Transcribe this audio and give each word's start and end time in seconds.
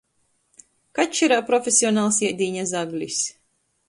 Kačs 0.99 1.21
irā 1.27 1.37
profesionals 1.49 2.17
iedīņa 2.29 2.65
zaglis. 2.73 3.19